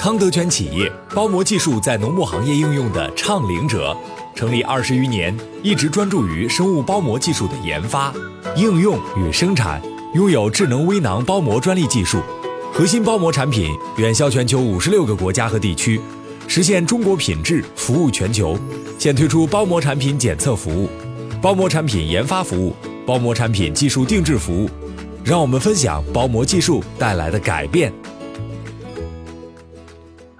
[0.00, 3.94] 康德全企业包膜技术在农牧行业应用的倡领者，
[4.34, 8.10] 成立二十余年，一直专注于生物包膜技术的研发、
[8.56, 9.78] 应用与生产，
[10.14, 12.22] 拥有智能微囊包膜专利技术，
[12.72, 16.00] 核心包膜产品远销全球五十六个国家和地区，
[16.48, 18.58] 实现中国品质服务全球。
[18.98, 20.88] 现推出包膜产品检测服务、
[21.42, 24.70] 包膜产品研发服务、包膜产品技术定制服务，
[25.22, 27.92] 让我们分享包膜技术带来的改变。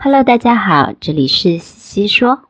[0.02, 2.44] Hello，大家好，这里是西西说，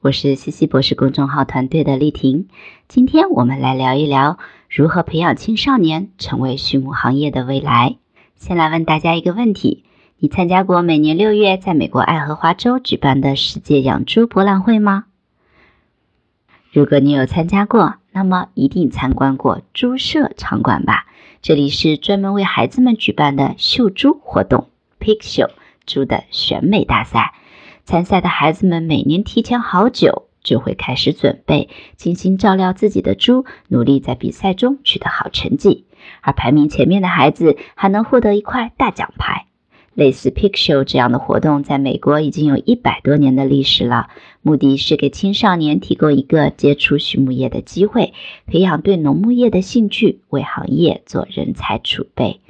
[0.00, 2.48] 我是西西博士公众号团队的丽婷。
[2.88, 4.38] 今天我们来聊一聊
[4.70, 7.96] 如何培养青少年成为畜牧行业的未来。
[8.36, 9.84] 先来问大家一个问题：
[10.16, 15.04] 你参加过每年六月在美国爱荷华州举办的世界养猪博览会吗？
[16.72, 21.04] 如果你有参加过，那么一定参观过猪舍场馆吧？
[21.42, 25.50] 这里是专门为孩子们举办的秀猪活动 （Pig Show）。
[25.86, 27.32] 猪的选美大赛，
[27.84, 35.86] 参赛的孩子们每年提前好久就会开始准备，精心照料自己的猪，努力在比赛中取得好成绩。
[36.20, 39.46] 而排名前面的孩子还能获得一块大奖牌。
[39.94, 44.08] 类似 Pig Show 这样的活动，在美国已经有一百多年的历史了，
[44.42, 48.12] 目的是给青少年提供一个接触畜牧业的机会，
[48.46, 52.40] 培养对农牧业的兴趣，为行业做人才储备。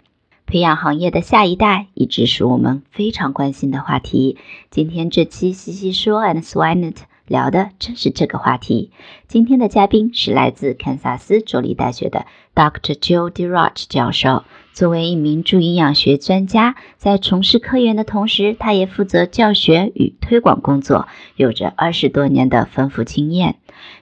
[0.47, 4.39] 培养行业的下一代一直是我们非常关心的话题。
[4.71, 6.95] 今天这期西西说 and Swinet
[7.27, 8.93] 聊的正是这个话题。
[9.27, 12.95] 今天的嘉宾是来自堪萨斯州立大学的 Dr.
[12.95, 14.45] Joe DeRoch 教授。
[14.73, 23.57] 作为一名猪营养学专家，在从事科研的同时，他也负责教学与推广工作，有着二十多年的丰富经验。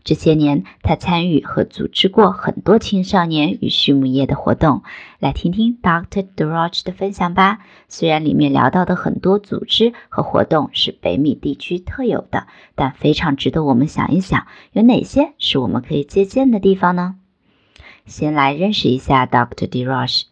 [0.04, 4.82] 这些年，他参与和组织过很多青少年与畜牧业的活动。
[5.18, 6.26] 来听听 Dr.
[6.36, 7.58] DeRoch 的分享吧。
[7.88, 17.16] 虽然里面聊到的很多组织和活动是北美地区特有的，但非常值得我们想一想，有哪些是我们可以借鉴的地方呢？
[18.06, 19.66] 先来认识一下 Dr.
[19.66, 20.24] DeRoch。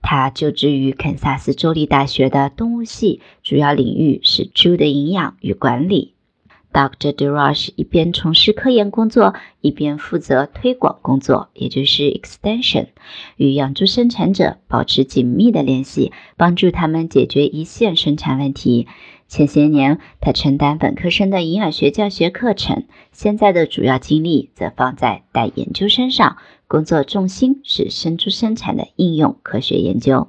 [0.00, 6.14] 他就职于堪萨斯州立大学的动物系，主要领域是猪的营养与管理。
[6.72, 7.12] Dr.
[7.12, 12.88] DeRoche 一边从事科研工作，一边负责推广工作，也就是 extension，
[13.36, 18.86] 与养猪生产者保持紧密的联系，帮助他们解决一线生产问题。
[19.26, 26.36] 前些年，他承担本科生的营养学教学课程，现在的主要精力则放在带研究生上。
[26.66, 30.28] 工作重心是生猪生产的应用科学研究。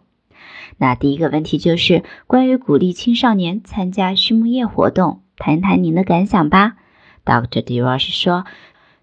[0.77, 6.73] 那第一个问题就是关于鼓励青少年参加畜牧业活动，谈谈您的感想吧。
[7.25, 7.63] Dr.
[7.63, 8.45] d e r o s h 说：“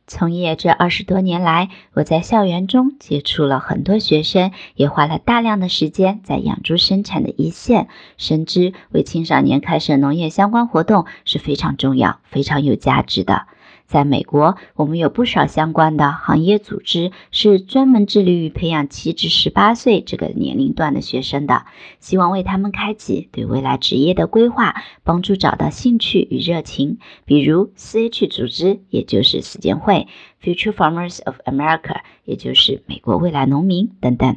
[0.07, 7.89] 从业这二十多年来，我在校园中接触了很多学生，也花了大量的时间在养猪生产的一线，
[8.19, 13.47] 深知为青少年开设农业相关活动是非常重要、非常有价值的。”
[13.87, 21.67] 在美国，我们有不少相关的行业组织是专门致力于培养七至十八岁这个年龄段的学生的，
[22.01, 24.75] 希望为他们开启对未来职业的规划，
[25.05, 26.99] 帮助找到兴趣与热情。
[27.25, 30.09] 比如 4H 组织，也就是死建会
[30.43, 34.37] ，Future Farmers of America，也就是美国未来农民等等。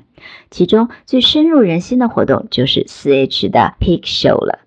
[0.51, 4.59] 其中最深入人心的活动就是 4H 的 Pig Show 了。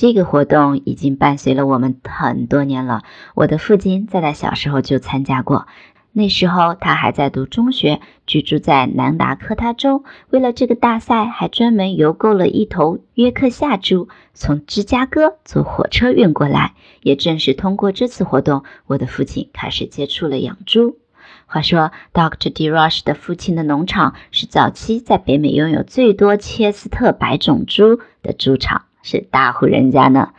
[0.00, 3.02] 这个活动已经伴随了我们很多年了。
[3.34, 5.66] 我的父亲在他小时候就参加过，
[6.12, 10.02] 那时候他还在读中学，居住在南达科他州。
[10.30, 16.72] 为了这个大赛，还专门邮购了一头约克夏猪，从芝加哥坐火车运过来。
[17.02, 20.96] 也正是通过这次活动，我的父亲开始接触了养猪。
[21.44, 22.50] 话说，Dr.
[22.50, 28.86] Derosh 的父亲的农场是早期在北美拥有最多切斯特白种猪的猪场。
[29.02, 30.32] 是大户人家呢。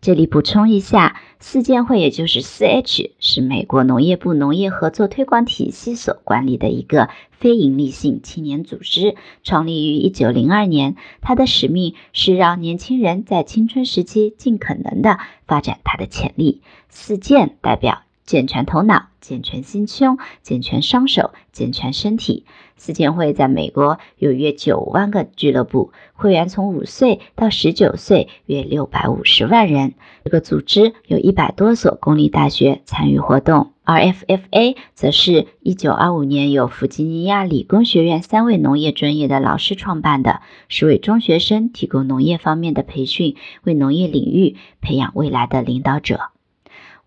[0.00, 10.96] 这里补充一下，四建会也就是四 H 是美国农业部农业合作推广体系所管理的一个非营利性青年组织，创立于一九零二年。
[11.20, 16.62] 它的使命是让年轻人在青春时期尽可能的发展他的潜力。
[16.88, 18.02] 四建代表。
[18.24, 22.44] 健全头脑、健全心胸、健全双手、健全身体。
[22.76, 29.92] 四健会在美国有约九万个俱乐部，会员从五岁到十九岁，约六百五十万人。
[30.24, 33.72] 这个组织有一百多所公立大学参与活动。
[33.84, 43.34] 而 FFA 则是一九二五年由弗吉尼亚理工学院三位农业专业的老师创办的，是为中学生提供农业方面的培训，
[43.64, 46.30] 为农业领域培养未来的领导者。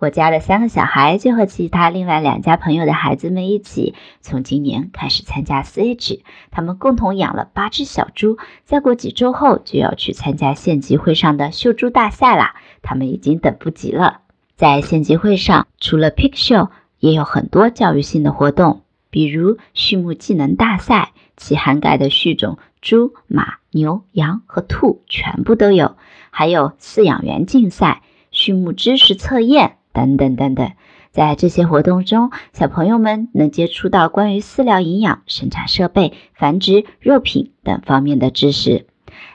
[0.03, 6.19] 我家的三个小孩就和其他另外两家朋友的孩子们一起，从今年开始参加 4H。
[6.51, 12.55] 他们共同养了八只小猪，再过几周后就要去参加县集会上的秀猪大赛啦！
[12.81, 14.19] 他们已经等不及了。
[14.57, 16.67] 在县集会上，除了 Pig Show，
[16.99, 25.95] 也有很多教育性的活动，比如畜牧技能大赛，其涵盖的畜种猪、马、牛、羊和兔全部都有，
[26.29, 28.01] 还有饲养员竞赛、
[28.31, 29.77] 畜牧知识测验。
[29.93, 30.71] 等等等等，
[31.11, 38.87] 在这些活动中，小朋友们能接触到关于饲料营养、生产设备、繁殖、肉品等方面的知识。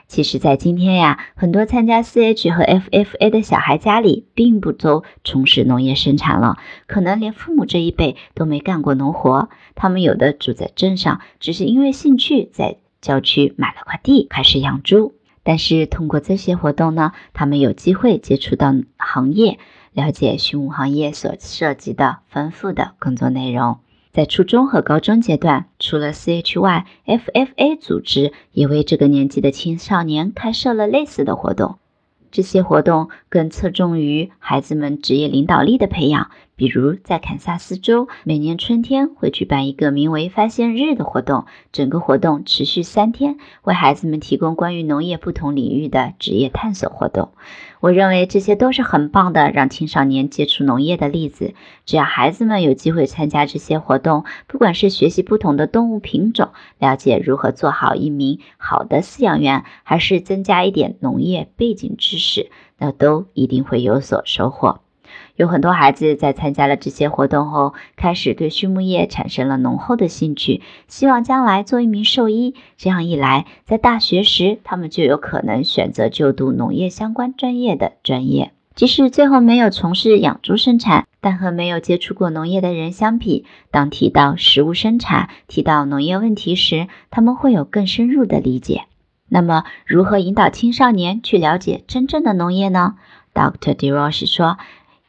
[0.07, 6.57] 其实，在今天呀，很多参加 4H 和 FFA 的小孩家里并不都从事农业生产了，
[6.87, 9.49] 可能连父母这一辈都没干过农活。
[9.75, 15.13] 他们有的住在镇上，只是因为兴趣在郊区买了块地，开始养猪。
[15.49, 19.57] 但是通过这些活动呢，他们有机会接触到行业。
[19.93, 23.79] 了解畜牧行业所涉及的丰富的工作内容。
[24.11, 31.79] 在初中和高中阶段，除了 CHY FFA 组织也为这个年纪的青少年开设了类似的活动。
[32.29, 36.29] 这些活动更侧重于孩子们职业领导力的培养。
[36.59, 47.29] 比如，在堪萨斯州，每年春天会举办一个名为“发现日”的活动，整个活动持续三天，为孩子们提供关于农业不同领域的职业探索活动。
[47.79, 51.53] 我认为这些都是很棒的让青少年接触农业的例子。
[51.85, 64.81] 只要孩子们有机会参加这些活动，不管是学习不同的动物品种，了解如何做好一名好的饲养员，还是增加一点农业背景知识，那都一定会有所收获。
[65.39, 72.55] 有很多孩子在参加了这些活动后，开始对畜牧业产生了浓厚的兴趣，希望将来做一名兽医。
[72.75, 78.51] 这样一来，在大学时，他们就有可能选择就读农业相关专业的专业。
[78.75, 88.81] 即使最后没有从事养猪生产，但和没有接触过农业的人相比，当提到食物生产、提到农业问题时，他们会有更深入的理解。
[89.29, 92.95] 那么，如何引导青少年去了解真正的农业呢
[93.33, 93.73] ？Dr.
[93.73, 94.57] DeRoche 说。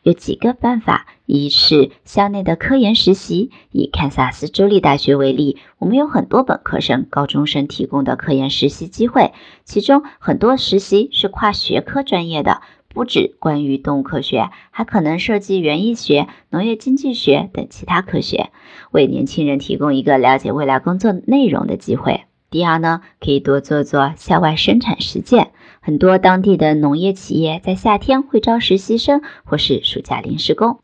[0.02, 3.50] 有几个办法，一是校内的科研实习。
[3.70, 9.32] 以堪萨斯州立大学为例，我们有很多本科生、高中生提供的科研实习机会，
[9.64, 18.50] 其中很多实习是跨学科专业的，不止关于动物科学，还可能涉及园艺学、农业经济学等其他科学，
[18.90, 22.22] 为年轻人提供一个了解未来工作内容的机会。
[22.50, 25.52] 第二呢，可以多做做校外生产实践。
[25.80, 30.80] 很多当地的农业企业在夏天会招实习生或是暑假临时工。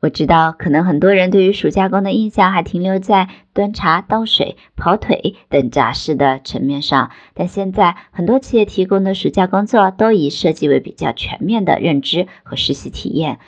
[0.00, 13.38] 我知道，可能很多人对于暑假工的印象还停留在端茶倒水、跑腿等杂事的层面上，但现在很多企业提供的暑假工作都已设计为比较全面的认知和实习体验。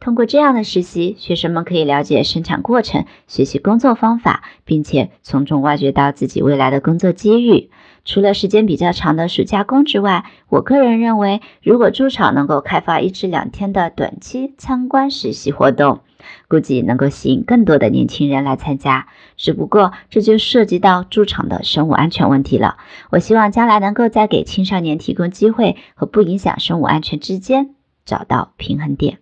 [0.00, 7.70] 通过这样的实习，学生们可以了解生产过程，学习工作方法，并且从中挖掘到自己未来的工作机遇。
[8.04, 16.00] 除了时间比较长的暑假工之外，我个人认为，如果猪场能够开发一至两天的短期参观实习活动，
[16.48, 19.06] 估计能够吸引更多的年轻人来参加。
[19.36, 22.78] 只不过，这就涉及到猪场的生物安全问题了。
[23.10, 29.18] 我希望将来能够在给青少年提供机会和不影响生物安全之间找到平衡点。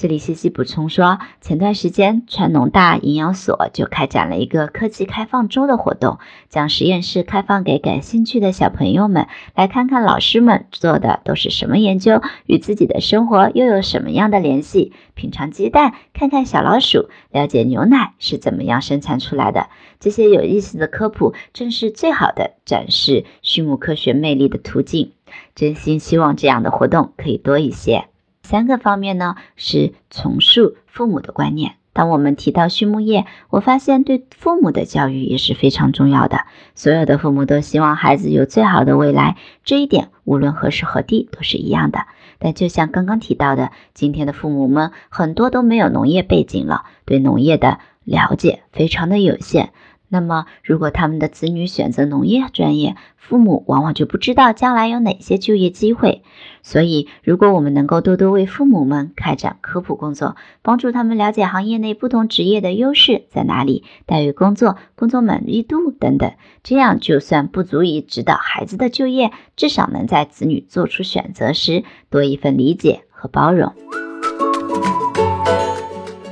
[0.00, 14.94] 这里西西补充说，前段时间川农大营养所就开展了一个科技开放周的活动，将实验室开放给感兴趣的小朋友们，来看看老师们做的都是什么研究，与自己的生活又有什么样的联系。
[15.12, 19.68] 品尝鸡蛋，看看小老鼠，了解牛奶是怎么样生产出来的。
[19.98, 25.12] 这些有意思的科普，正是最好的展示畜牧科学魅力的途径。
[25.54, 28.06] 真心希望这样的活动可以多一些。
[28.50, 36.40] 三个方面呢，是重塑父母的观念，当我们提到畜牧业，我发现对父母的教育也是非常重要的。
[36.74, 42.06] 所有的父母都希望孩子有最好的未来，这一点无论何时何地都是一样的。
[42.40, 49.72] 但就像刚刚提到的，今天的父母们很多都没有农业背景了，对农业的了解非常的有限。
[50.12, 56.22] 那么，如果他们的子女选择农业专业，父母往往就不知道将来有哪些就业机会。
[56.62, 66.32] 所以，如果我们能够多多为父母们开展科普工作，帮助他们了解行业内不同职业的优势在哪里、待遇、工作、工作满意度等等，
[66.64, 73.72] 这样就算不足以指导孩子的就业，至少能在子女做出选择时多一份理解和包容。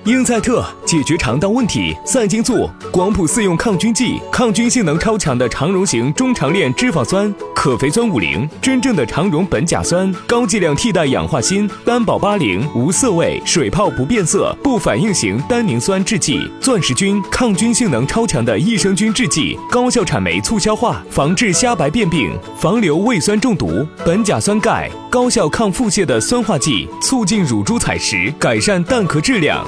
[0.09, 29.63] 英赛特解决肠道问题，赛金素广谱四用抗菌剂，抗菌性能超强的肠溶型中长链脂肪酸，可肥酸五零，真正的肠溶苯甲酸，高剂量替代氧化锌，单保八零，无色味，水泡不变色，不反应型单宁酸制剂，钻石菌抗菌性能超强的益生菌制剂，高效产酶促消化，防治虾白变病，防流胃酸中毒，苯甲酸钙，高效抗腹泻的酸化剂，促进乳猪采食，改善蛋壳质量。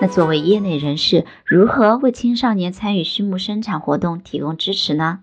[0.00, 5.20] 那作为业内人士，如何为青少年参与畜牧生产活动提供支持呢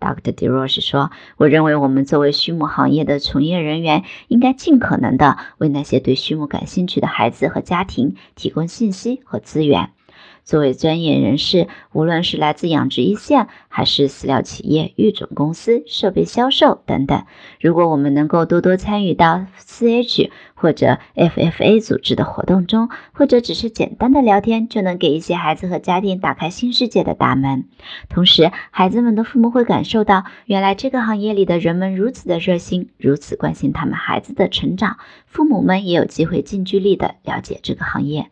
[0.00, 0.32] ？Dr.
[0.32, 9.90] DeRoche 说：“我认为我们作为畜牧行业的从业人员，应该尽可能的为那些对畜牧感兴趣的孩子和家庭提供信息和资源。”
[10.46, 17.24] 作为专业人士，无论是来自养殖一线，还是饲料企业、育种公司、设备销售等等，
[17.60, 27.64] 如果我们能够多多参与到 CH 或者 FFA 组织的活动中，或者只是简单的聊天，就能给一些孩子和家庭打开新世界的大门。
[28.08, 38.30] 同时，孩子们的父母会感受到，原来这个行业里的人们如此的热心，如此关心他们孩子的成长，父母们也有机会近距离的了解这个行业。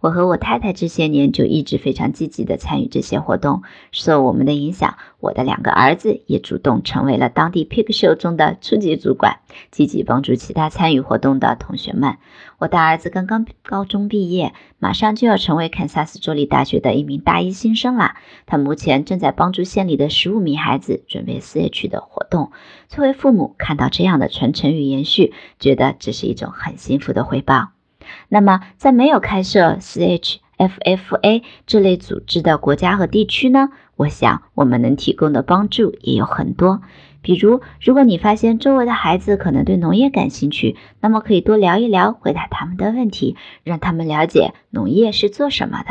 [0.00, 9.40] 我和我太太这些年就一直非常积极的参与这些活动，受我们的影响，我的两个儿子也主动成为了当地 Pig Show 中的初级主管，
[9.70, 12.16] 积极帮助其他参与活动的同学们。
[12.58, 18.16] 我大儿子刚刚高中毕业，马上就要成为堪萨斯州立大学的一名大一新生啦。
[18.46, 22.52] 他目前正在帮助县里的十五名孩子准备 CH 的活动。
[22.88, 27.79] 作为父母，看到这样的传承与延续，觉得这是一种很幸福的回报。
[28.28, 33.70] 那么，在没有开设 CHFFA 这类组织的国家和地区呢？
[33.96, 36.80] 我想我们能提供的帮助也有很多。
[37.22, 45.90] 比如，如果你发现周围的孩子可能对农业感兴趣，那么可以多聊一聊，回答他们的问题，让他们了解农业是做什么的。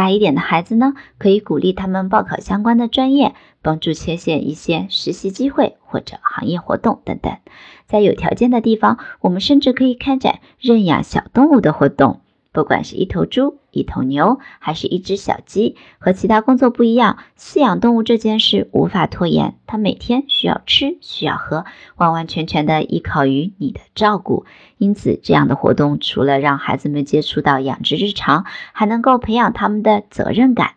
[0.00, 7.36] 大一点的孩子呢，可以鼓励他们报考相关的专业，帮助牵线一些实习机会或者行业活动等等。
[7.84, 12.20] 在有条件的地方，我们甚至可以开展认养小动物的活动。
[12.52, 19.54] 不管是一头猪、一头牛，还是一只小鸡，和其他工作不一样，饲养动物这件事无法拖延。
[19.66, 21.64] 它每天需要吃，需要喝，
[21.96, 24.46] 完完全全的依靠于你的照顾。
[24.78, 30.72] 因此，这样的活动除了让孩子们接触到养殖日常，还能够培养他们的责任感。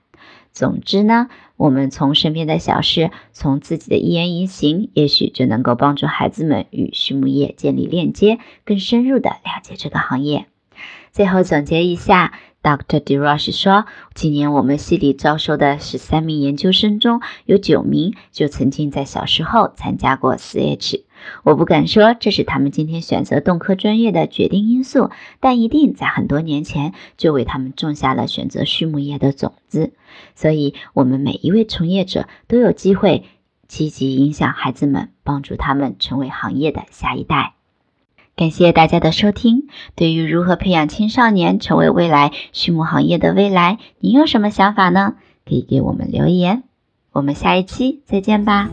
[0.52, 10.46] 总之呢，我们从身边的小事，从自己的一言一行，也许就能够帮助孩子们与畜牧业建立链接，更深入的了解这个行业。
[11.14, 13.00] 最后总结一下，Dr.
[13.00, 21.04] d e r o s h 说，今年我们系里招收的十三名研究生中，有九名就曾经在小时候参加过 CH。
[21.44, 29.94] 我不敢说这是他们今天选择动科专业的决定因素，但一定在很多年前就为他们种下了选择畜牧业的种子。
[30.34, 33.26] 所以，我们每一位从业者都有机会
[33.68, 37.54] 积极影响孩子们，帮助他们成为行业的下一代。
[38.36, 39.68] 感谢大家的收听。
[39.96, 45.16] 对于如何培养青少年成为未来畜牧行业的未来，你有什么想法呢？
[45.46, 46.64] 可以给我们留言。
[47.12, 48.70] 我们下一期再见吧。